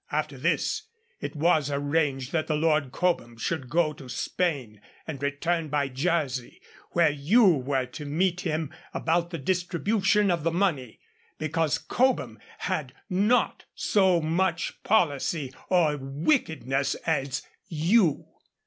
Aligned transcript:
After 0.11 0.35
this 0.35 0.87
it 1.19 1.35
was 1.35 1.69
arranged 1.69 2.31
that 2.31 2.47
the 2.47 2.55
Lord 2.55 2.91
Cobham 2.91 3.37
should 3.37 3.69
go 3.69 3.93
to 3.93 4.09
Spain 4.09 4.81
and 5.05 5.21
return 5.21 5.67
by 5.67 5.89
Jersey, 5.89 6.59
where 6.93 7.11
you 7.11 7.43
were 7.45 7.85
to 7.85 8.05
meet 8.05 8.41
him 8.41 8.73
about 8.95 9.29
the 9.29 9.37
distribution 9.37 10.31
of 10.31 10.41
the 10.43 10.49
money; 10.49 10.99
because 11.37 11.77
Cobham 11.77 12.39
had 12.57 12.95
not 13.11 13.65
so 13.75 14.19
much 14.19 14.81
policy 14.81 15.53
or 15.69 15.95
wickedness 15.97 16.95
as 17.05 17.43
you. 17.67 18.25